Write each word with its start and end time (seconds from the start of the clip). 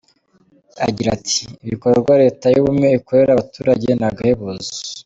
Agira 0.87 1.09
ati 1.17 1.39
“Ibikorwa 1.65 2.11
Leta 2.23 2.45
y’ubumwe 2.53 2.87
ikorera 2.97 3.31
abaturage 3.33 3.89
ni 3.93 4.05
agahebuzo. 4.09 4.69